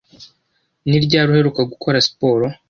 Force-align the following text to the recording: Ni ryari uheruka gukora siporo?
Ni 0.89 0.97
ryari 1.05 1.27
uheruka 1.31 1.61
gukora 1.71 2.05
siporo? 2.07 2.45